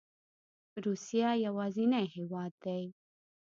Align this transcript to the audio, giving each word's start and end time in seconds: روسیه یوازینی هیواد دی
روسیه 0.85 1.29
یوازینی 1.45 2.05
هیواد 2.15 2.53
دی 2.63 2.83